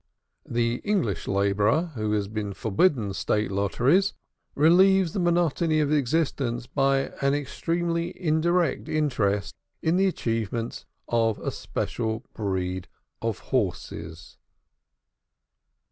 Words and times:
The 0.49 0.77
English 0.83 1.27
laborer, 1.27 1.91
who 1.93 2.13
has 2.13 2.27
been 2.27 2.53
forbidden 2.55 3.13
State 3.13 3.51
Lotteries, 3.51 4.15
relieves 4.55 5.13
the 5.13 5.19
monotony 5.19 5.79
of 5.79 5.91
existence 5.91 6.65
by 6.65 7.11
an 7.21 7.35
extremely 7.35 8.09
indirect 8.19 8.89
interest 8.89 9.55
in 9.79 9.97
the 9.97 10.07
achievements 10.07 10.85
of 11.07 11.37
a 11.37 11.51
special 11.51 12.25
breed 12.33 12.87
of 13.21 13.37
horses. 13.53 14.37